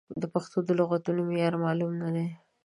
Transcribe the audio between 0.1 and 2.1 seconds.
د پښتو د لغتونو معیار معلوم نه